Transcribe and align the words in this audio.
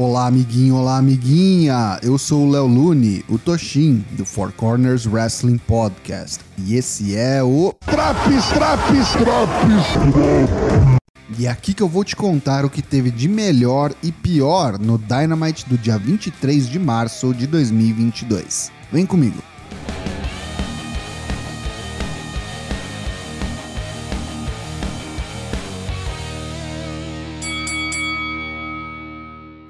Olá, 0.00 0.28
amiguinho, 0.28 0.76
olá, 0.76 0.98
amiguinha! 0.98 1.98
Eu 2.04 2.16
sou 2.18 2.46
o 2.46 2.50
Léo 2.52 2.68
Lune, 2.68 3.24
o 3.28 3.36
Toshin, 3.36 4.04
do 4.12 4.24
Four 4.24 4.52
Corners 4.52 5.06
Wrestling 5.06 5.58
Podcast. 5.58 6.38
E 6.56 6.76
esse 6.76 7.16
é 7.16 7.42
o. 7.42 7.74
Traps, 7.84 8.46
traps, 8.50 9.10
traps! 9.14 10.68
E 11.36 11.46
é 11.46 11.50
aqui 11.50 11.74
que 11.74 11.82
eu 11.82 11.88
vou 11.88 12.04
te 12.04 12.14
contar 12.14 12.64
o 12.64 12.70
que 12.70 12.80
teve 12.80 13.10
de 13.10 13.26
melhor 13.26 13.92
e 14.00 14.12
pior 14.12 14.78
no 14.78 14.98
Dynamite 14.98 15.68
do 15.68 15.76
dia 15.76 15.98
23 15.98 16.68
de 16.68 16.78
março 16.78 17.34
de 17.34 17.48
2022. 17.48 18.70
Vem 18.92 19.04
comigo! 19.04 19.42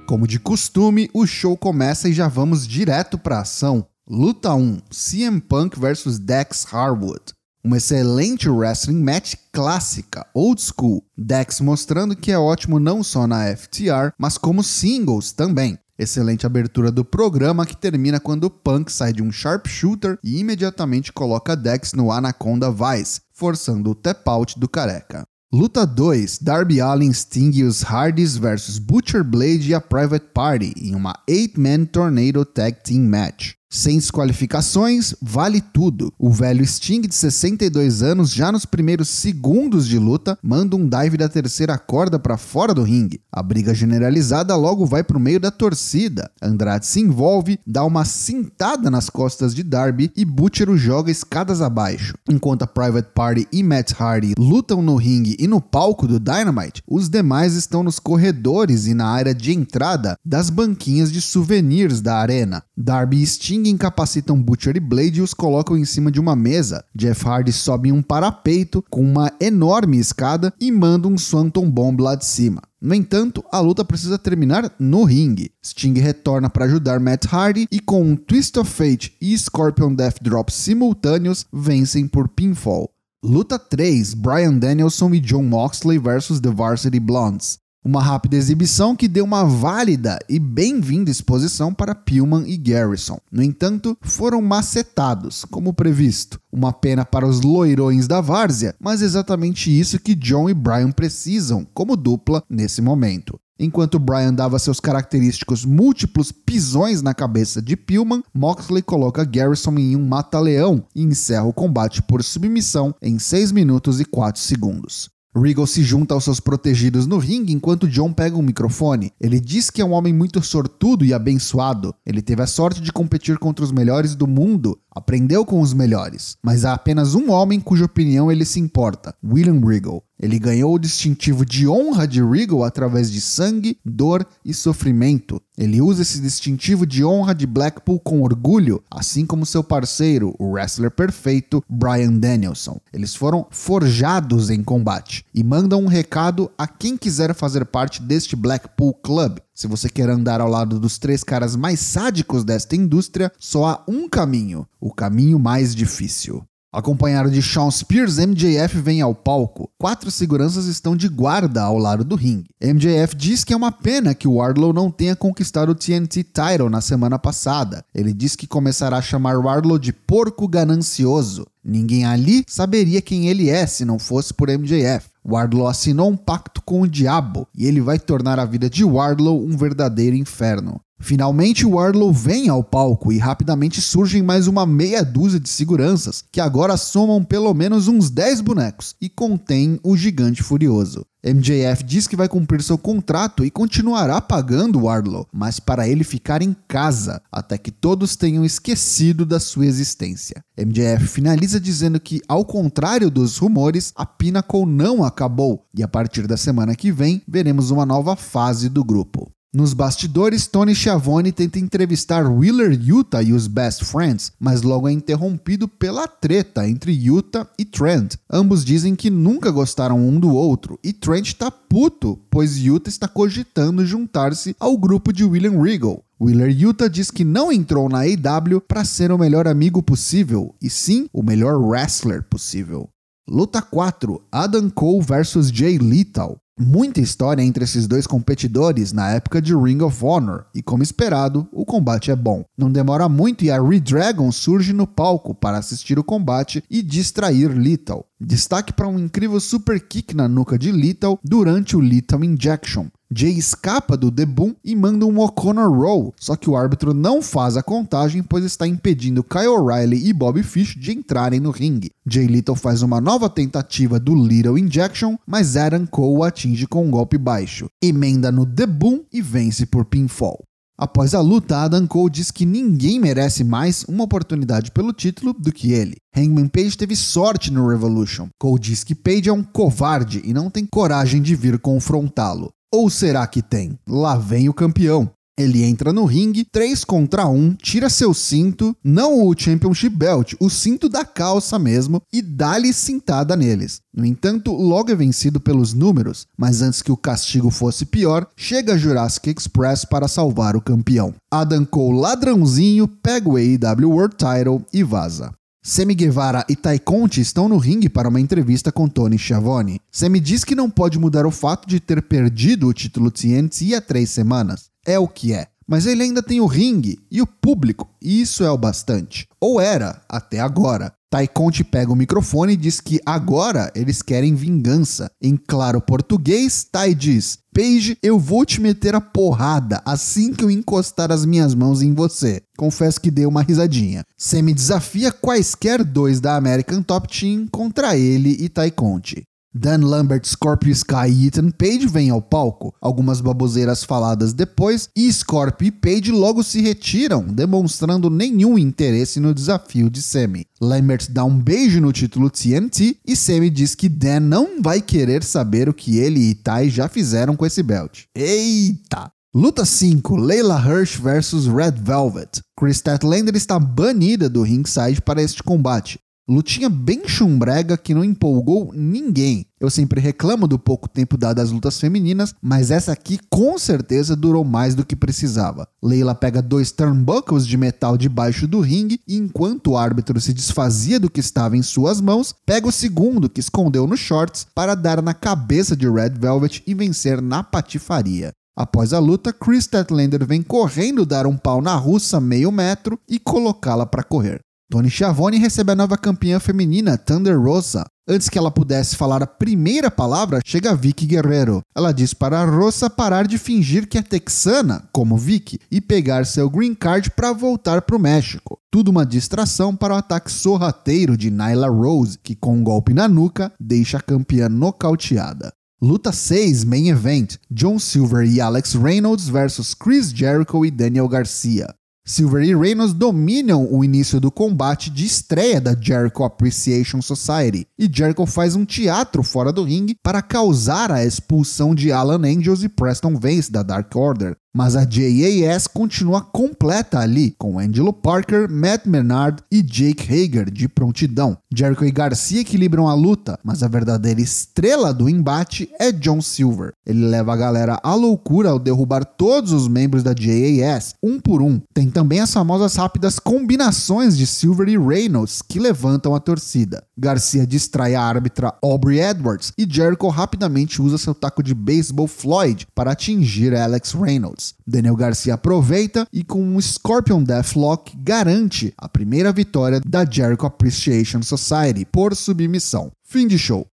Como 0.08 0.26
de 0.26 0.40
costume, 0.40 1.10
o 1.12 1.26
show 1.26 1.54
começa 1.54 2.08
e 2.08 2.14
já 2.14 2.28
vamos 2.28 2.66
direto 2.66 3.18
para 3.18 3.40
ação. 3.40 3.86
Luta 4.08 4.54
1: 4.54 4.80
CM 4.90 5.38
Punk 5.38 5.78
vs 5.78 6.18
Dex 6.18 6.66
Harwood. 6.72 7.34
Uma 7.62 7.76
excelente 7.76 8.48
wrestling 8.48 9.02
match 9.02 9.34
clássica, 9.52 10.26
old 10.32 10.62
school. 10.62 11.04
Dex 11.14 11.60
mostrando 11.60 12.16
que 12.16 12.32
é 12.32 12.38
ótimo 12.38 12.80
não 12.80 13.02
só 13.02 13.26
na 13.26 13.54
FTR, 13.54 14.14
mas 14.18 14.38
como 14.38 14.64
singles 14.64 15.30
também. 15.32 15.78
Excelente 15.98 16.46
abertura 16.46 16.90
do 16.90 17.04
programa 17.04 17.66
que 17.66 17.76
termina 17.76 18.18
quando 18.18 18.48
Punk 18.48 18.90
sai 18.90 19.12
de 19.12 19.22
um 19.22 19.30
sharpshooter 19.30 20.18
e 20.24 20.38
imediatamente 20.38 21.12
coloca 21.12 21.54
Dex 21.54 21.92
no 21.92 22.10
Anaconda 22.10 22.70
Vice, 22.70 23.20
forçando 23.34 23.90
o 23.90 23.94
tap 23.94 24.26
out 24.26 24.58
do 24.58 24.70
careca. 24.70 25.26
Luta 25.50 25.86
2: 25.86 26.40
Darby 26.42 26.78
Allin, 26.78 27.10
Sting 27.10 27.50
e 27.54 27.64
os 27.64 27.80
Hardys 27.80 28.36
vs 28.36 28.78
Butcher 28.78 29.24
Blade 29.24 29.70
e 29.70 29.74
a 29.74 29.80
Private 29.80 30.26
Party 30.34 30.74
em 30.76 30.94
uma 30.94 31.14
8-man 31.26 31.86
Tornado 31.86 32.44
Tag 32.44 32.82
Team 32.84 33.08
Match. 33.08 33.57
Sem 33.70 33.98
desqualificações, 33.98 35.14
vale 35.20 35.60
tudo. 35.60 36.10
O 36.18 36.30
velho 36.30 36.64
Sting, 36.64 37.02
de 37.02 37.14
62 37.14 38.02
anos, 38.02 38.32
já 38.32 38.50
nos 38.50 38.64
primeiros 38.64 39.10
segundos 39.10 39.86
de 39.86 39.98
luta, 39.98 40.38
manda 40.42 40.74
um 40.74 40.88
dive 40.88 41.18
da 41.18 41.28
terceira 41.28 41.76
corda 41.76 42.18
para 42.18 42.38
fora 42.38 42.72
do 42.72 42.82
ringue. 42.82 43.20
A 43.30 43.42
briga 43.42 43.74
generalizada 43.74 44.56
logo 44.56 44.86
vai 44.86 45.04
para 45.04 45.18
o 45.18 45.20
meio 45.20 45.38
da 45.38 45.50
torcida. 45.50 46.30
Andrade 46.40 46.86
se 46.86 47.00
envolve, 47.00 47.60
dá 47.66 47.84
uma 47.84 48.06
cintada 48.06 48.90
nas 48.90 49.10
costas 49.10 49.54
de 49.54 49.62
Darby 49.62 50.10
e 50.16 50.24
Butcher 50.24 50.70
o 50.70 50.76
joga 50.78 51.10
escadas 51.10 51.60
abaixo. 51.60 52.14
Enquanto 52.26 52.62
a 52.62 52.66
Private 52.66 53.10
Party 53.14 53.46
e 53.52 53.62
Matt 53.62 53.92
Hardy 54.00 54.32
lutam 54.38 54.80
no 54.80 54.96
ringue 54.96 55.36
e 55.38 55.46
no 55.46 55.60
palco 55.60 56.08
do 56.08 56.18
Dynamite, 56.18 56.82
os 56.88 57.10
demais 57.10 57.54
estão 57.54 57.82
nos 57.82 57.98
corredores 57.98 58.86
e 58.86 58.94
na 58.94 59.08
área 59.08 59.34
de 59.34 59.52
entrada 59.52 60.16
das 60.24 60.48
banquinhas 60.48 61.12
de 61.12 61.20
souvenirs 61.20 62.00
da 62.00 62.16
arena. 62.16 62.62
Darby 62.74 63.22
e 63.22 63.26
Sting 63.26 63.57
Sting 63.58 63.70
incapacitam 63.70 64.40
Butcher 64.40 64.76
e 64.76 64.80
Blade 64.80 65.18
e 65.18 65.22
os 65.22 65.34
colocam 65.34 65.76
em 65.76 65.84
cima 65.84 66.12
de 66.12 66.20
uma 66.20 66.36
mesa. 66.36 66.84
Jeff 66.94 67.26
Hardy 67.26 67.52
sobe 67.52 67.88
em 67.88 67.92
um 67.92 68.02
parapeito 68.02 68.84
com 68.88 69.02
uma 69.02 69.32
enorme 69.40 69.98
escada 69.98 70.52
e 70.60 70.70
manda 70.70 71.08
um 71.08 71.18
Swanton 71.18 71.68
Bomb 71.68 72.00
lá 72.00 72.14
de 72.14 72.24
cima. 72.24 72.62
No 72.80 72.94
entanto, 72.94 73.44
a 73.50 73.58
luta 73.58 73.84
precisa 73.84 74.16
terminar 74.16 74.72
no 74.78 75.02
ringue. 75.02 75.50
Sting 75.64 75.94
retorna 75.94 76.48
para 76.48 76.66
ajudar 76.66 77.00
Matt 77.00 77.26
Hardy 77.32 77.66
e 77.72 77.80
com 77.80 78.02
um 78.02 78.16
Twist 78.16 78.56
of 78.58 78.70
Fate 78.70 79.16
e 79.20 79.36
Scorpion 79.36 79.92
Death 79.92 80.22
Drop 80.22 80.52
simultâneos, 80.52 81.44
vencem 81.52 82.06
por 82.06 82.28
pinfall. 82.28 82.90
Luta 83.24 83.58
3: 83.58 84.14
Brian 84.14 84.56
Danielson 84.56 85.12
e 85.14 85.20
John 85.20 85.42
Moxley 85.42 85.98
vs 85.98 86.38
The 86.40 86.50
Varsity 86.50 87.00
Blondes. 87.00 87.58
Uma 87.84 88.02
rápida 88.02 88.36
exibição 88.36 88.96
que 88.96 89.06
deu 89.06 89.24
uma 89.24 89.44
válida 89.44 90.18
e 90.28 90.38
bem-vinda 90.38 91.10
exposição 91.10 91.72
para 91.72 91.94
Pillman 91.94 92.44
e 92.46 92.56
Garrison. 92.56 93.18
No 93.30 93.40
entanto, 93.40 93.96
foram 94.02 94.42
macetados, 94.42 95.44
como 95.44 95.72
previsto. 95.72 96.40
Uma 96.52 96.72
pena 96.72 97.04
para 97.04 97.26
os 97.26 97.40
loirões 97.40 98.08
da 98.08 98.20
várzea, 98.20 98.74
mas 98.80 99.00
exatamente 99.00 99.70
isso 99.70 100.00
que 100.00 100.16
John 100.16 100.50
e 100.50 100.54
Brian 100.54 100.90
precisam 100.90 101.64
como 101.72 101.96
dupla 101.96 102.42
nesse 102.50 102.82
momento. 102.82 103.38
Enquanto 103.60 103.98
Brian 103.98 104.34
dava 104.34 104.58
seus 104.58 104.80
característicos 104.80 105.64
múltiplos 105.64 106.32
pisões 106.32 107.00
na 107.00 107.14
cabeça 107.14 107.62
de 107.62 107.76
Pillman, 107.76 108.22
Moxley 108.34 108.82
coloca 108.82 109.24
Garrison 109.24 109.76
em 109.78 109.96
um 109.96 110.06
mata-leão 110.06 110.84
e 110.94 111.02
encerra 111.02 111.44
o 111.44 111.52
combate 111.52 112.02
por 112.02 112.22
submissão 112.22 112.94
em 113.00 113.18
6 113.18 113.52
minutos 113.52 114.00
e 114.00 114.04
4 114.04 114.40
segundos. 114.40 115.10
Regal 115.36 115.66
se 115.66 115.82
junta 115.82 116.14
aos 116.14 116.24
seus 116.24 116.40
protegidos 116.40 117.06
no 117.06 117.18
ringue 117.18 117.52
enquanto 117.52 117.88
John 117.88 118.12
pega 118.12 118.36
um 118.36 118.42
microfone. 118.42 119.12
Ele 119.20 119.38
diz 119.38 119.70
que 119.70 119.80
é 119.80 119.84
um 119.84 119.92
homem 119.92 120.12
muito 120.12 120.42
sortudo 120.42 121.04
e 121.04 121.12
abençoado. 121.12 121.94
Ele 122.04 122.22
teve 122.22 122.42
a 122.42 122.46
sorte 122.46 122.80
de 122.80 122.92
competir 122.92 123.38
contra 123.38 123.64
os 123.64 123.70
melhores 123.70 124.14
do 124.14 124.26
mundo, 124.26 124.78
aprendeu 124.90 125.44
com 125.44 125.60
os 125.60 125.72
melhores. 125.72 126.36
Mas 126.42 126.64
há 126.64 126.72
apenas 126.72 127.14
um 127.14 127.30
homem 127.30 127.60
cuja 127.60 127.84
opinião 127.84 128.32
ele 128.32 128.44
se 128.44 128.58
importa: 128.58 129.14
William 129.22 129.60
Regal. 129.60 130.02
Ele 130.20 130.38
ganhou 130.38 130.74
o 130.74 130.78
distintivo 130.78 131.46
de 131.46 131.68
honra 131.68 132.06
de 132.06 132.22
Regal 132.22 132.64
através 132.64 133.10
de 133.10 133.20
sangue, 133.20 133.78
dor 133.84 134.26
e 134.44 134.52
sofrimento. 134.52 135.40
Ele 135.56 135.80
usa 135.80 136.02
esse 136.02 136.20
distintivo 136.20 136.86
de 136.86 137.04
honra 137.04 137.34
de 137.34 137.46
Blackpool 137.46 138.00
com 138.00 138.22
orgulho, 138.22 138.82
assim 138.90 139.24
como 139.24 139.46
seu 139.46 139.62
parceiro, 139.62 140.34
o 140.38 140.52
wrestler 140.52 140.90
perfeito 140.90 141.62
Brian 141.68 142.12
Danielson. 142.12 142.80
Eles 142.92 143.14
foram 143.14 143.46
forjados 143.50 144.50
em 144.50 144.62
combate 144.62 145.24
e 145.34 145.44
mandam 145.44 145.82
um 145.82 145.88
recado 145.88 146.50
a 146.58 146.66
quem 146.66 146.96
quiser 146.96 147.34
fazer 147.34 147.64
parte 147.64 148.02
deste 148.02 148.34
Blackpool 148.34 148.94
Club. 148.94 149.38
Se 149.54 149.66
você 149.66 149.88
quer 149.88 150.08
andar 150.08 150.40
ao 150.40 150.48
lado 150.48 150.78
dos 150.78 150.98
três 150.98 151.24
caras 151.24 151.56
mais 151.56 151.80
sádicos 151.80 152.44
desta 152.44 152.76
indústria, 152.76 153.32
só 153.38 153.66
há 153.66 153.84
um 153.88 154.08
caminho: 154.08 154.66
o 154.80 154.92
caminho 154.92 155.38
mais 155.38 155.74
difícil. 155.74 156.44
Acompanhado 156.70 157.30
de 157.30 157.42
Sean 157.42 157.70
Spears, 157.70 158.18
MJF 158.18 158.78
vem 158.78 159.00
ao 159.00 159.14
palco. 159.14 159.70
Quatro 159.78 160.10
seguranças 160.10 160.66
estão 160.66 160.94
de 160.94 161.08
guarda 161.08 161.62
ao 161.62 161.78
lado 161.78 162.04
do 162.04 162.14
ringue. 162.14 162.50
MJF 162.60 163.16
diz 163.16 163.42
que 163.42 163.54
é 163.54 163.56
uma 163.56 163.72
pena 163.72 164.14
que 164.14 164.28
o 164.28 164.34
Wardlow 164.34 164.74
não 164.74 164.90
tenha 164.90 165.16
conquistado 165.16 165.70
o 165.70 165.74
TNT 165.74 166.24
Title 166.24 166.68
na 166.68 166.82
semana 166.82 167.18
passada. 167.18 167.82
Ele 167.94 168.12
diz 168.12 168.36
que 168.36 168.46
começará 168.46 168.98
a 168.98 169.02
chamar 169.02 169.38
Wardlow 169.38 169.78
de 169.78 169.94
porco 169.94 170.46
ganancioso. 170.46 171.46
Ninguém 171.64 172.04
ali 172.04 172.44
saberia 172.46 173.00
quem 173.00 173.28
ele 173.28 173.48
é 173.48 173.66
se 173.66 173.86
não 173.86 173.98
fosse 173.98 174.34
por 174.34 174.48
MJF. 174.48 175.08
Wardlow 175.24 175.68
assinou 175.68 176.10
um 176.10 176.16
pacto 176.16 176.60
com 176.60 176.82
o 176.82 176.88
diabo 176.88 177.48
e 177.56 177.66
ele 177.66 177.80
vai 177.80 177.98
tornar 177.98 178.38
a 178.38 178.44
vida 178.44 178.68
de 178.68 178.84
Wardlow 178.84 179.42
um 179.42 179.56
verdadeiro 179.56 180.16
inferno. 180.16 180.78
Finalmente, 181.00 181.64
Wardlow 181.64 182.12
vem 182.12 182.48
ao 182.48 182.62
palco 182.62 183.12
e 183.12 183.18
rapidamente 183.18 183.80
surgem 183.80 184.22
mais 184.22 184.46
uma 184.46 184.66
meia 184.66 185.04
dúzia 185.04 185.38
de 185.38 185.48
seguranças, 185.48 186.24
que 186.30 186.40
agora 186.40 186.76
somam 186.76 187.24
pelo 187.24 187.54
menos 187.54 187.88
uns 187.88 188.10
10 188.10 188.40
bonecos 188.40 188.94
e 189.00 189.08
contêm 189.08 189.78
o 189.82 189.96
Gigante 189.96 190.42
Furioso. 190.42 191.06
MJF 191.24 191.82
diz 191.84 192.06
que 192.06 192.16
vai 192.16 192.28
cumprir 192.28 192.62
seu 192.62 192.78
contrato 192.78 193.44
e 193.44 193.50
continuará 193.50 194.20
pagando 194.20 194.84
Wardlow, 194.84 195.26
mas 195.32 195.58
para 195.58 195.88
ele 195.88 196.04
ficar 196.04 196.42
em 196.42 196.54
casa, 196.66 197.20
até 197.30 197.58
que 197.58 197.70
todos 197.70 198.14
tenham 198.14 198.44
esquecido 198.44 199.26
da 199.26 199.40
sua 199.40 199.66
existência. 199.66 200.42
MJF 200.56 201.06
finaliza 201.06 201.60
dizendo 201.60 201.98
que, 201.98 202.20
ao 202.28 202.44
contrário 202.44 203.10
dos 203.10 203.36
rumores, 203.36 203.92
a 203.96 204.06
Pinnacle 204.06 204.64
não 204.66 205.04
acabou 205.04 205.64
e 205.74 205.82
a 205.82 205.88
partir 205.88 206.26
da 206.26 206.36
semana 206.36 206.74
que 206.74 206.92
vem 206.92 207.22
veremos 207.26 207.70
uma 207.70 207.84
nova 207.84 208.14
fase 208.14 208.68
do 208.68 208.84
grupo. 208.84 209.30
Nos 209.50 209.72
bastidores, 209.72 210.46
Tony 210.46 210.74
Schiavone 210.74 211.32
tenta 211.32 211.58
entrevistar 211.58 212.30
Wheeler 212.30 212.70
Utah 212.70 213.22
e 213.22 213.32
os 213.32 213.46
Best 213.46 213.82
Friends, 213.82 214.30
mas 214.38 214.60
logo 214.60 214.86
é 214.86 214.92
interrompido 214.92 215.66
pela 215.66 216.06
treta 216.06 216.68
entre 216.68 216.92
Utah 216.92 217.48
e 217.58 217.64
Trent. 217.64 218.16
Ambos 218.30 218.62
dizem 218.62 218.94
que 218.94 219.08
nunca 219.08 219.50
gostaram 219.50 220.06
um 220.06 220.20
do 220.20 220.34
outro 220.34 220.78
e 220.84 220.92
Trent 220.92 221.28
está 221.28 221.50
puto, 221.50 222.20
pois 222.30 222.58
Utah 222.58 222.90
está 222.90 223.08
cogitando 223.08 223.86
juntar-se 223.86 224.54
ao 224.60 224.76
grupo 224.76 225.14
de 225.14 225.24
William 225.24 225.62
Regal. 225.62 226.04
Wheeler 226.20 226.50
Utah 226.50 226.88
diz 226.88 227.10
que 227.10 227.24
não 227.24 227.50
entrou 227.50 227.88
na 227.88 228.00
AEW 228.00 228.60
para 228.60 228.84
ser 228.84 229.10
o 229.10 229.16
melhor 229.16 229.48
amigo 229.48 229.82
possível, 229.82 230.54
e 230.60 230.68
sim 230.68 231.08
o 231.10 231.22
melhor 231.22 231.58
wrestler 231.58 232.22
possível. 232.22 232.90
Luta 233.26 233.62
4: 233.62 234.20
Adam 234.30 234.68
Cole 234.68 235.02
vs 235.02 235.50
Jay 235.50 235.78
Lethal 235.78 236.38
muita 236.58 237.00
história 237.00 237.42
entre 237.42 237.64
esses 237.64 237.86
dois 237.86 238.06
competidores 238.06 238.92
na 238.92 239.10
época 239.10 239.40
de 239.40 239.54
Ring 239.54 239.82
of 239.82 240.04
Honor, 240.04 240.46
e 240.54 240.62
como 240.62 240.82
esperado, 240.82 241.48
o 241.52 241.64
combate 241.64 242.10
é 242.10 242.16
bom. 242.16 242.44
Não 242.56 242.70
demora 242.70 243.08
muito 243.08 243.44
e 243.44 243.50
a 243.50 243.62
Redragon 243.62 244.30
surge 244.32 244.72
no 244.72 244.86
palco 244.86 245.34
para 245.34 245.58
assistir 245.58 245.98
o 245.98 246.04
combate 246.04 246.62
e 246.70 246.82
distrair 246.82 247.48
Lethal. 247.48 248.04
Destaque 248.20 248.72
para 248.72 248.88
um 248.88 248.98
incrível 248.98 249.38
super 249.38 249.80
kick 249.80 250.14
na 250.14 250.26
nuca 250.26 250.58
de 250.58 250.72
Lethal 250.72 251.18
durante 251.22 251.76
o 251.76 251.80
Lethal 251.80 252.24
Injection. 252.24 252.86
Jay 253.10 253.32
escapa 253.32 253.96
do 253.96 254.12
The 254.12 254.26
Boom 254.26 254.54
e 254.62 254.76
manda 254.76 255.06
um 255.06 255.18
O'Connor 255.18 255.72
Roll, 255.72 256.14
só 256.20 256.36
que 256.36 256.50
o 256.50 256.56
árbitro 256.56 256.92
não 256.92 257.22
faz 257.22 257.56
a 257.56 257.62
contagem 257.62 258.22
pois 258.22 258.44
está 258.44 258.66
impedindo 258.66 259.24
Kyle 259.24 259.48
O'Reilly 259.48 260.06
e 260.06 260.12
Bobby 260.12 260.42
Fish 260.42 260.76
de 260.78 260.92
entrarem 260.92 261.40
no 261.40 261.50
ringue. 261.50 261.90
Jay 262.06 262.26
Little 262.26 262.54
faz 262.54 262.82
uma 262.82 263.00
nova 263.00 263.30
tentativa 263.30 263.98
do 263.98 264.14
Little 264.14 264.58
Injection, 264.58 265.16
mas 265.26 265.56
Adam 265.56 265.86
Cole 265.86 266.24
atinge 266.24 266.66
com 266.66 266.86
um 266.86 266.90
golpe 266.90 267.16
baixo, 267.16 267.66
emenda 267.82 268.30
no 268.30 268.44
The 268.44 268.66
Boom 268.66 269.02
e 269.10 269.22
vence 269.22 269.64
por 269.64 269.86
pinfall. 269.86 270.44
Após 270.76 271.12
a 271.12 271.20
luta, 271.20 271.56
Adam 271.56 271.86
Cole 271.86 272.10
diz 272.10 272.30
que 272.30 272.46
ninguém 272.46 273.00
merece 273.00 273.42
mais 273.42 273.84
uma 273.88 274.04
oportunidade 274.04 274.70
pelo 274.70 274.92
título 274.92 275.32
do 275.32 275.50
que 275.50 275.72
ele. 275.72 275.96
Hangman 276.14 276.46
Page 276.46 276.76
teve 276.76 276.94
sorte 276.94 277.50
no 277.50 277.66
Revolution. 277.66 278.28
Cole 278.38 278.60
diz 278.60 278.84
que 278.84 278.94
Page 278.94 279.28
é 279.28 279.32
um 279.32 279.42
covarde 279.42 280.22
e 280.24 280.32
não 280.32 280.48
tem 280.48 280.64
coragem 280.64 281.20
de 281.20 281.34
vir 281.34 281.58
confrontá-lo. 281.58 282.50
Ou 282.72 282.90
será 282.90 283.26
que 283.26 283.40
tem? 283.40 283.78
Lá 283.88 284.16
vem 284.16 284.48
o 284.48 284.54
campeão. 284.54 285.10
Ele 285.38 285.62
entra 285.62 285.92
no 285.92 286.04
ringue, 286.04 286.44
3 286.44 286.84
contra 286.84 287.28
1, 287.28 287.54
tira 287.54 287.88
seu 287.88 288.12
cinto, 288.12 288.76
não 288.82 289.24
o 289.24 289.34
Championship 289.38 289.94
Belt, 289.94 290.34
o 290.40 290.50
cinto 290.50 290.88
da 290.88 291.04
calça 291.04 291.60
mesmo, 291.60 292.02
e 292.12 292.20
dá-lhe 292.20 292.72
cintada 292.72 293.36
neles. 293.36 293.80
No 293.94 294.04
entanto, 294.04 294.52
logo 294.52 294.90
é 294.90 294.96
vencido 294.96 295.38
pelos 295.38 295.72
números, 295.72 296.26
mas 296.36 296.60
antes 296.60 296.82
que 296.82 296.90
o 296.90 296.96
castigo 296.96 297.50
fosse 297.50 297.86
pior, 297.86 298.26
chega 298.36 298.76
Jurassic 298.76 299.30
Express 299.30 299.84
para 299.84 300.08
salvar 300.08 300.56
o 300.56 300.60
campeão. 300.60 301.14
Adam 301.30 301.64
Cole, 301.64 302.00
ladrãozinho, 302.00 302.88
pega 302.88 303.28
o 303.28 303.36
AEW 303.36 303.90
World 303.90 304.16
Title 304.16 304.66
e 304.74 304.82
vaza. 304.82 305.37
Semi 305.62 305.94
Guevara 305.94 306.44
e 306.48 306.56
Tai 306.56 306.78
Conti 306.78 307.20
estão 307.20 307.48
no 307.48 307.58
ringue 307.58 307.88
para 307.88 308.08
uma 308.08 308.20
entrevista 308.20 308.72
com 308.72 308.88
Tony 308.88 309.18
Schiavone. 309.18 309.80
Semi 309.90 310.20
diz 310.20 310.44
que 310.44 310.54
não 310.54 310.70
pode 310.70 310.98
mudar 310.98 311.26
o 311.26 311.30
fato 311.30 311.68
de 311.68 311.80
ter 311.80 312.02
perdido 312.02 312.68
o 312.68 312.72
título 312.72 313.10
TNT 313.10 313.74
há 313.74 313.80
três 313.80 314.10
semanas 314.10 314.70
é 314.88 314.98
o 314.98 315.06
que 315.06 315.34
é. 315.34 315.46
Mas 315.66 315.84
ele 315.84 316.02
ainda 316.02 316.22
tem 316.22 316.40
o 316.40 316.46
ringue 316.46 316.98
e 317.10 317.20
o 317.20 317.26
público, 317.26 317.86
e 318.00 318.22
isso 318.22 318.42
é 318.42 318.50
o 318.50 318.56
bastante. 318.56 319.28
Ou 319.38 319.60
era, 319.60 320.00
até 320.08 320.40
agora. 320.40 320.94
Tai 321.10 321.26
Conte 321.26 321.64
pega 321.64 321.90
o 321.90 321.96
microfone 321.96 322.52
e 322.52 322.56
diz 322.56 322.80
que 322.80 323.00
agora 323.06 323.72
eles 323.74 324.02
querem 324.02 324.34
vingança. 324.34 325.10
Em 325.22 325.36
claro 325.36 325.80
português, 325.80 326.64
Tai 326.70 326.94
diz: 326.94 327.38
Paige, 327.54 327.96
eu 328.02 328.18
vou 328.18 328.44
te 328.44 328.60
meter 328.60 328.94
a 328.94 329.00
porrada 329.00 329.82
assim 329.84 330.34
que 330.34 330.44
eu 330.44 330.50
encostar 330.50 331.10
as 331.10 331.24
minhas 331.24 331.54
mãos 331.54 331.82
em 331.82 331.94
você. 331.94 332.42
Confesso 332.56 333.00
que 333.00 333.10
dei 333.10 333.24
uma 333.24 333.42
risadinha. 333.42 334.04
Semi 334.16 334.52
desafia 334.52 335.10
quaisquer 335.10 335.82
dois 335.82 336.20
da 336.20 336.36
American 336.36 336.82
Top 336.82 337.08
Team 337.08 337.48
contra 337.50 337.96
ele 337.96 338.36
e 338.38 338.48
Tai 338.48 338.70
Conte. 338.70 339.27
Dan 339.58 339.78
Lambert, 339.78 340.24
Scorpio 340.24 340.70
Sky 340.70 341.10
e 341.10 341.26
Ethan 341.26 341.50
Page 341.50 341.88
vêm 341.88 342.10
ao 342.10 342.22
palco, 342.22 342.72
algumas 342.80 343.20
baboseiras 343.20 343.82
faladas 343.82 344.32
depois, 344.32 344.88
e 344.94 345.12
Scorpio 345.12 345.66
e 345.66 345.72
Page 345.72 346.12
logo 346.12 346.44
se 346.44 346.60
retiram, 346.60 347.24
demonstrando 347.24 348.08
nenhum 348.08 348.56
interesse 348.56 349.18
no 349.18 349.34
desafio 349.34 349.90
de 349.90 350.00
Sammy. 350.00 350.46
Lambert 350.60 351.10
dá 351.10 351.24
um 351.24 351.36
beijo 351.36 351.80
no 351.80 351.92
título 351.92 352.30
TNT 352.30 352.98
e 353.04 353.16
Sammy 353.16 353.50
diz 353.50 353.74
que 353.74 353.88
Dan 353.88 354.20
não 354.20 354.62
vai 354.62 354.80
querer 354.80 355.24
saber 355.24 355.68
o 355.68 355.74
que 355.74 355.98
ele 355.98 356.20
e 356.20 356.34
Ty 356.36 356.70
já 356.70 356.88
fizeram 356.88 357.34
com 357.34 357.44
esse 357.44 357.62
belt. 357.62 358.04
Eita! 358.14 359.10
Luta 359.34 359.64
5: 359.64 360.16
Leila 360.16 360.58
Hirsch 360.58 360.96
vs 360.96 361.46
Red 361.46 361.82
Velvet. 361.82 362.40
Chris 362.58 362.78
Statlander 362.78 363.36
está 363.36 363.58
banida 363.58 364.28
do 364.28 364.42
ringside 364.42 365.02
para 365.02 365.20
este 365.20 365.42
combate. 365.42 365.98
Lutinha 366.30 366.68
bem 366.68 367.08
chumbrega 367.08 367.78
que 367.78 367.94
não 367.94 368.04
empolgou 368.04 368.70
ninguém. 368.74 369.46
Eu 369.58 369.70
sempre 369.70 369.98
reclamo 369.98 370.46
do 370.46 370.58
pouco 370.58 370.86
tempo 370.86 371.16
dado 371.16 371.38
às 371.38 371.50
lutas 371.50 371.80
femininas, 371.80 372.34
mas 372.42 372.70
essa 372.70 372.92
aqui 372.92 373.18
com 373.30 373.58
certeza 373.58 374.14
durou 374.14 374.44
mais 374.44 374.74
do 374.74 374.84
que 374.84 374.94
precisava. 374.94 375.66
Leila 375.82 376.14
pega 376.14 376.42
dois 376.42 376.70
turnbuckles 376.70 377.46
de 377.46 377.56
metal 377.56 377.96
debaixo 377.96 378.46
do 378.46 378.60
ringue 378.60 379.00
e 379.08 379.16
enquanto 379.16 379.70
o 379.70 379.76
árbitro 379.78 380.20
se 380.20 380.34
desfazia 380.34 381.00
do 381.00 381.08
que 381.08 381.20
estava 381.20 381.56
em 381.56 381.62
suas 381.62 381.98
mãos, 381.98 382.34
pega 382.44 382.68
o 382.68 382.72
segundo 382.72 383.30
que 383.30 383.40
escondeu 383.40 383.86
nos 383.86 383.98
shorts 383.98 384.46
para 384.54 384.74
dar 384.74 385.00
na 385.00 385.14
cabeça 385.14 385.74
de 385.74 385.88
Red 385.88 386.10
Velvet 386.10 386.62
e 386.66 386.74
vencer 386.74 387.22
na 387.22 387.42
patifaria. 387.42 388.32
Após 388.54 388.92
a 388.92 388.98
luta, 388.98 389.32
Chris 389.32 389.64
Statlander 389.64 390.26
vem 390.26 390.42
correndo 390.42 391.06
dar 391.06 391.26
um 391.26 391.38
pau 391.38 391.62
na 391.62 391.74
russa 391.76 392.20
meio 392.20 392.52
metro 392.52 392.98
e 393.08 393.18
colocá-la 393.18 393.86
para 393.86 394.02
correr. 394.02 394.40
Tony 394.70 394.90
Schiavone 394.90 395.38
recebe 395.38 395.72
a 395.72 395.74
nova 395.74 395.96
campeã 395.96 396.38
feminina 396.38 396.98
Thunder 396.98 397.40
Rosa. 397.40 397.86
Antes 398.06 398.28
que 398.28 398.36
ela 398.36 398.50
pudesse 398.50 398.96
falar 398.96 399.22
a 399.22 399.26
primeira 399.26 399.90
palavra, 399.90 400.40
chega 400.44 400.76
Vicky 400.76 401.06
Guerrero. 401.06 401.62
Ela 401.74 401.90
diz 401.90 402.12
para 402.12 402.40
a 402.40 402.44
Rosa 402.44 402.90
parar 402.90 403.26
de 403.26 403.38
fingir 403.38 403.88
que 403.88 403.96
é 403.96 404.02
texana, 404.02 404.86
como 404.92 405.16
Vicky, 405.16 405.58
e 405.70 405.80
pegar 405.80 406.26
seu 406.26 406.50
green 406.50 406.74
card 406.74 407.10
para 407.12 407.32
voltar 407.32 407.80
para 407.80 407.96
o 407.96 407.98
México. 407.98 408.58
Tudo 408.70 408.90
uma 408.90 409.06
distração 409.06 409.74
para 409.74 409.94
o 409.94 409.96
ataque 409.96 410.30
sorrateiro 410.30 411.16
de 411.16 411.30
Nyla 411.30 411.70
Rose, 411.70 412.18
que 412.22 412.36
com 412.36 412.56
um 412.56 412.62
golpe 412.62 412.92
na 412.92 413.08
nuca 413.08 413.50
deixa 413.58 413.96
a 413.96 414.02
campeã 414.02 414.50
nocauteada. 414.50 415.50
Luta 415.80 416.12
6, 416.12 416.64
Main 416.64 416.88
Event: 416.88 417.36
John 417.50 417.78
Silver 417.78 418.26
e 418.26 418.38
Alex 418.38 418.74
Reynolds 418.74 419.28
versus 419.28 419.72
Chris 419.72 420.10
Jericho 420.10 420.66
e 420.66 420.70
Daniel 420.70 421.08
Garcia. 421.08 421.74
Silver 422.08 422.42
e 422.42 422.56
Reynolds 422.56 422.94
dominam 422.94 423.68
o 423.70 423.84
início 423.84 424.18
do 424.18 424.30
combate 424.30 424.88
de 424.88 425.04
estreia 425.04 425.60
da 425.60 425.76
Jericho 425.78 426.24
Appreciation 426.24 427.02
Society, 427.02 427.66
e 427.78 427.86
Jericho 427.92 428.24
faz 428.24 428.56
um 428.56 428.64
teatro 428.64 429.22
fora 429.22 429.52
do 429.52 429.62
ringue 429.62 429.94
para 430.02 430.22
causar 430.22 430.90
a 430.90 431.04
expulsão 431.04 431.74
de 431.74 431.92
Alan 431.92 432.26
Angels 432.26 432.62
e 432.62 432.68
Preston 432.70 433.14
Vance 433.14 433.52
da 433.52 433.62
Dark 433.62 433.94
Order, 433.94 434.34
mas 434.54 434.76
a 434.76 434.84
JAS 434.84 435.66
continua 435.66 436.20
completa 436.20 436.98
ali, 436.98 437.34
com 437.38 437.58
Angelo 437.58 437.92
Parker, 437.92 438.50
Matt 438.50 438.86
Menard 438.86 439.42
e 439.50 439.62
Jake 439.62 440.12
Hager 440.12 440.50
de 440.50 440.68
prontidão. 440.68 441.36
Jericho 441.54 441.84
e 441.84 441.90
Garcia 441.90 442.40
equilibram 442.40 442.88
a 442.88 442.94
luta, 442.94 443.38
mas 443.44 443.62
a 443.62 443.68
verdadeira 443.68 444.20
estrela 444.20 444.92
do 444.92 445.08
embate 445.08 445.70
é 445.78 445.92
John 445.92 446.20
Silver. 446.20 446.72
Ele 446.86 447.06
leva 447.06 447.32
a 447.32 447.36
galera 447.36 447.78
à 447.82 447.94
loucura 447.94 448.50
ao 448.50 448.58
derrubar 448.58 449.04
todos 449.04 449.52
os 449.52 449.68
membros 449.68 450.02
da 450.02 450.14
JAS, 450.14 450.94
um 451.02 451.20
por 451.20 451.42
um. 451.42 451.60
Tem 451.74 451.90
também 451.90 452.20
as 452.20 452.32
famosas 452.32 452.76
rápidas 452.76 453.18
combinações 453.18 454.16
de 454.16 454.26
Silver 454.26 454.68
e 454.68 454.78
Reynolds 454.78 455.42
que 455.42 455.58
levantam 455.58 456.14
a 456.14 456.20
torcida. 456.20 456.82
Garcia 456.96 457.46
distrai 457.46 457.94
a 457.94 458.02
árbitra 458.02 458.54
Aubrey 458.62 458.98
Edwards 458.98 459.52
e 459.56 459.66
Jericho 459.68 460.08
rapidamente 460.08 460.82
usa 460.82 460.98
seu 460.98 461.14
taco 461.14 461.42
de 461.42 461.54
beisebol 461.54 462.08
Floyd 462.08 462.66
para 462.74 462.92
atingir 462.92 463.54
Alex 463.54 463.92
Reynolds. 463.92 464.37
Daniel 464.66 464.96
Garcia 464.96 465.34
aproveita 465.34 466.06
e 466.12 466.22
com 466.22 466.42
um 466.42 466.60
Scorpion 466.60 467.22
Deathlock 467.22 467.96
garante 467.96 468.72
a 468.76 468.88
primeira 468.88 469.32
vitória 469.32 469.80
da 469.86 470.04
Jericho 470.04 470.46
Appreciation 470.46 471.22
Society 471.22 471.84
por 471.84 472.14
submissão. 472.14 472.90
Fim 473.04 473.26
de 473.26 473.38
show. 473.38 473.66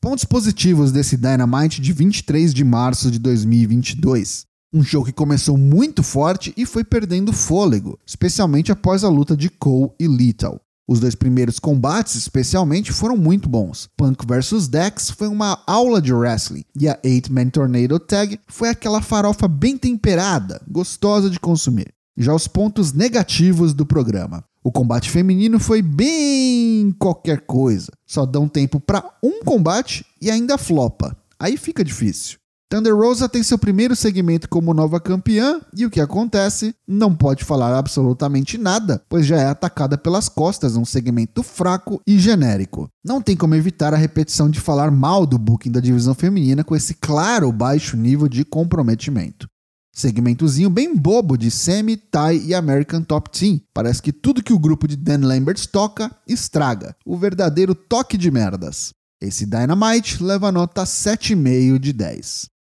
Pontos 0.00 0.24
positivos 0.24 0.92
desse 0.92 1.16
Dynamite 1.16 1.80
de 1.80 1.92
23 1.92 2.54
de 2.54 2.64
março 2.64 3.10
de 3.10 3.18
2022. 3.18 4.44
Um 4.72 4.82
show 4.82 5.04
que 5.04 5.12
começou 5.12 5.58
muito 5.58 6.02
forte 6.02 6.54
e 6.56 6.64
foi 6.64 6.84
perdendo 6.84 7.32
fôlego, 7.32 7.98
especialmente 8.06 8.70
após 8.70 9.02
a 9.02 9.08
luta 9.08 9.36
de 9.36 9.50
Cole 9.50 9.90
e 9.98 10.06
Lethal. 10.06 10.60
Os 10.90 10.98
dois 10.98 11.14
primeiros 11.14 11.60
combates, 11.60 12.16
especialmente, 12.16 12.90
foram 12.90 13.16
muito 13.16 13.48
bons. 13.48 13.88
Punk 13.96 14.26
vs 14.26 14.66
Dex 14.66 15.08
foi 15.08 15.28
uma 15.28 15.62
aula 15.64 16.02
de 16.02 16.12
wrestling 16.12 16.64
e 16.76 16.88
a 16.88 16.96
8-Man 16.96 17.50
Tornado 17.50 17.96
Tag 18.00 18.40
foi 18.48 18.70
aquela 18.70 19.00
farofa 19.00 19.46
bem 19.46 19.78
temperada, 19.78 20.60
gostosa 20.68 21.30
de 21.30 21.38
consumir. 21.38 21.94
Já 22.18 22.34
os 22.34 22.48
pontos 22.48 22.92
negativos 22.92 23.72
do 23.72 23.86
programa. 23.86 24.42
O 24.64 24.72
combate 24.72 25.08
feminino 25.08 25.60
foi 25.60 25.80
bem 25.80 26.90
qualquer 26.98 27.42
coisa. 27.42 27.92
Só 28.04 28.26
dão 28.26 28.48
tempo 28.48 28.80
para 28.80 29.16
um 29.22 29.44
combate 29.44 30.04
e 30.20 30.28
ainda 30.28 30.58
flopa. 30.58 31.16
Aí 31.38 31.56
fica 31.56 31.84
difícil. 31.84 32.39
Thunder 32.70 32.94
Rosa 32.94 33.28
tem 33.28 33.42
seu 33.42 33.58
primeiro 33.58 33.96
segmento 33.96 34.48
como 34.48 34.72
nova 34.72 35.00
campeã 35.00 35.60
e 35.76 35.84
o 35.84 35.90
que 35.90 36.00
acontece? 36.00 36.72
Não 36.86 37.12
pode 37.12 37.44
falar 37.44 37.76
absolutamente 37.76 38.56
nada, 38.56 39.02
pois 39.08 39.26
já 39.26 39.38
é 39.38 39.46
atacada 39.46 39.98
pelas 39.98 40.28
costas 40.28 40.76
um 40.76 40.84
segmento 40.84 41.42
fraco 41.42 42.00
e 42.06 42.16
genérico. 42.16 42.88
Não 43.04 43.20
tem 43.20 43.36
como 43.36 43.56
evitar 43.56 43.92
a 43.92 43.96
repetição 43.96 44.48
de 44.48 44.60
falar 44.60 44.88
mal 44.92 45.26
do 45.26 45.36
booking 45.36 45.72
da 45.72 45.80
divisão 45.80 46.14
feminina 46.14 46.62
com 46.62 46.76
esse 46.76 46.94
claro 46.94 47.50
baixo 47.50 47.96
nível 47.96 48.28
de 48.28 48.44
comprometimento. 48.44 49.48
Segmentozinho 49.92 50.70
bem 50.70 50.96
bobo 50.96 51.36
de 51.36 51.50
Semi, 51.50 51.96
Thai 51.96 52.36
e 52.36 52.54
American 52.54 53.02
Top 53.02 53.36
Team. 53.36 53.60
Parece 53.74 54.00
que 54.00 54.12
tudo 54.12 54.44
que 54.44 54.52
o 54.52 54.58
grupo 54.60 54.86
de 54.86 54.94
Dan 54.94 55.26
Lambert 55.26 55.66
toca 55.72 56.08
estraga. 56.24 56.94
O 57.04 57.18
verdadeiro 57.18 57.74
toque 57.74 58.16
de 58.16 58.30
merdas. 58.30 58.90
Esse 59.20 59.44
Dynamite 59.44 60.22
leva 60.22 60.52
nota 60.52 60.84
7,5 60.84 61.76
de 61.80 61.92
10. 61.92 62.59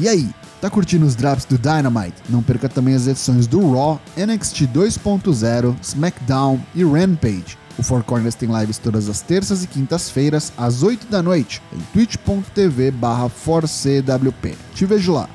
E 0.00 0.08
aí, 0.08 0.30
tá 0.60 0.70
curtindo 0.70 1.04
os 1.04 1.16
drops 1.16 1.44
do 1.44 1.58
Dynamite? 1.58 2.14
Não 2.28 2.40
perca 2.40 2.68
também 2.68 2.94
as 2.94 3.08
edições 3.08 3.48
do 3.48 3.72
Raw, 3.72 4.00
NXT 4.16 4.68
2.0, 4.68 5.76
SmackDown 5.82 6.60
e 6.72 6.84
Rampage. 6.84 7.58
O 7.76 7.82
Four 7.82 8.04
Corners 8.04 8.36
tem 8.36 8.48
lives 8.48 8.78
todas 8.78 9.08
as 9.08 9.20
terças 9.20 9.64
e 9.64 9.66
quintas-feiras, 9.66 10.52
às 10.56 10.84
8 10.84 11.08
da 11.08 11.20
noite, 11.20 11.60
em 11.72 11.80
twitch.tv 11.92 12.92
barra 12.92 13.28
Te 14.74 14.86
vejo 14.86 15.12
lá. 15.12 15.28